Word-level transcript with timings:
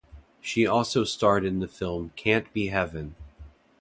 She 0.41 0.65
also 0.65 1.03
starred 1.03 1.45
in 1.45 1.59
the 1.59 1.67
film 1.67 2.11
"Can't 2.15 2.51
Be 2.53 2.69
Heaven". 2.69 3.13